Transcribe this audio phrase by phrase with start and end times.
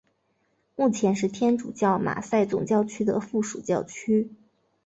[0.75, 4.31] 目前是天主教马赛总教区的附属教区。